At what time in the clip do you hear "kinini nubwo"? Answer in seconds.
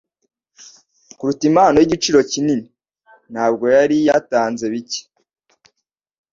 2.31-3.65